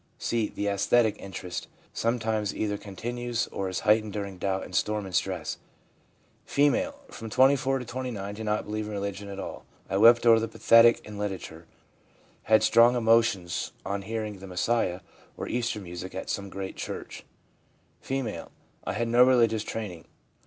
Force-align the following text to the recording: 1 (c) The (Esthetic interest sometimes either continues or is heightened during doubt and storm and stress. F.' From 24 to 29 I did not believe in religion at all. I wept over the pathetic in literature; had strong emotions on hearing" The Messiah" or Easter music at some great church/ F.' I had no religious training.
1 0.17 0.17
(c) 0.17 0.49
The 0.49 0.65
(Esthetic 0.67 1.15
interest 1.19 1.67
sometimes 1.93 2.55
either 2.55 2.75
continues 2.75 3.45
or 3.51 3.69
is 3.69 3.81
heightened 3.81 4.13
during 4.13 4.39
doubt 4.39 4.63
and 4.63 4.73
storm 4.73 5.05
and 5.05 5.13
stress. 5.13 5.59
F.' 6.47 6.93
From 7.15 7.29
24 7.29 7.77
to 7.77 7.85
29 7.85 8.17
I 8.25 8.31
did 8.31 8.43
not 8.45 8.65
believe 8.65 8.87
in 8.87 8.93
religion 8.93 9.29
at 9.29 9.39
all. 9.39 9.63
I 9.91 9.97
wept 9.97 10.25
over 10.25 10.39
the 10.39 10.47
pathetic 10.47 11.05
in 11.05 11.19
literature; 11.19 11.67
had 12.45 12.63
strong 12.63 12.95
emotions 12.95 13.73
on 13.85 14.01
hearing" 14.01 14.39
The 14.39 14.47
Messiah" 14.47 15.01
or 15.37 15.47
Easter 15.47 15.79
music 15.79 16.15
at 16.15 16.31
some 16.31 16.49
great 16.49 16.77
church/ 16.77 17.23
F.' 18.03 18.45
I 18.87 18.93
had 18.93 19.07
no 19.07 19.23
religious 19.23 19.63
training. 19.63 20.05